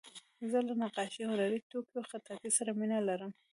زه 0.51 0.57
له 0.67 0.73
نقاشۍ، 0.83 1.21
هنري 1.29 1.59
توکیو، 1.71 2.07
خطاطۍ 2.11 2.49
سره 2.57 2.71
مینه 2.79 2.99
لرم. 3.07 3.31